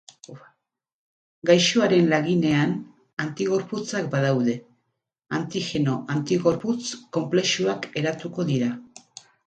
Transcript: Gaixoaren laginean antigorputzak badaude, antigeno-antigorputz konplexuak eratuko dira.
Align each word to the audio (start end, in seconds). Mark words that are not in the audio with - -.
Gaixoaren 1.49 2.09
laginean 2.13 2.73
antigorputzak 3.27 4.09
badaude, 4.17 4.57
antigeno-antigorputz 5.43 6.83
konplexuak 7.19 7.91
eratuko 8.05 8.53
dira. 8.55 8.77